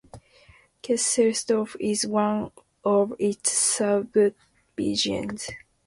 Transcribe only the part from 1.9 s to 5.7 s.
one of its subdivisions.